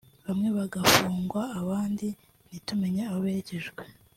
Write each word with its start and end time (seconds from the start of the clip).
bamwe 0.25 0.49
bagafungwa 0.57 1.41
abandi 1.61 2.07
ntitumenya 2.47 3.03
aho 3.07 3.17
berekejwe 3.23 3.83